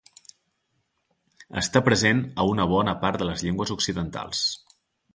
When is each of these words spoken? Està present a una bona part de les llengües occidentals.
Està 1.63 1.83
present 1.89 2.23
a 2.45 2.49
una 2.55 2.67
bona 2.75 2.99
part 3.07 3.23
de 3.25 3.31
les 3.31 3.47
llengües 3.49 3.79
occidentals. 3.81 4.47